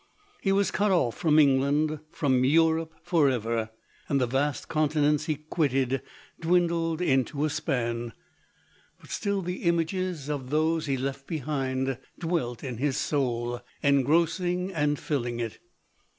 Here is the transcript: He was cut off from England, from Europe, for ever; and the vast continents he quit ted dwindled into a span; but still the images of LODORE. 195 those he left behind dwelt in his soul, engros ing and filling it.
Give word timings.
He 0.41 0.51
was 0.51 0.71
cut 0.71 0.89
off 0.89 1.15
from 1.15 1.37
England, 1.37 1.99
from 2.09 2.43
Europe, 2.43 2.95
for 3.03 3.29
ever; 3.29 3.69
and 4.09 4.19
the 4.19 4.25
vast 4.25 4.67
continents 4.67 5.25
he 5.25 5.35
quit 5.35 5.69
ted 5.73 6.01
dwindled 6.39 7.01
into 7.01 7.45
a 7.45 7.51
span; 7.51 8.13
but 8.99 9.11
still 9.11 9.43
the 9.43 9.57
images 9.61 10.27
of 10.27 10.45
LODORE. 10.51 10.77
195 10.77 10.77
those 10.79 10.85
he 10.87 10.97
left 10.97 11.27
behind 11.27 11.99
dwelt 12.17 12.63
in 12.63 12.77
his 12.77 12.97
soul, 12.97 13.61
engros 13.83 14.39
ing 14.43 14.71
and 14.73 14.97
filling 14.97 15.39
it. 15.39 15.59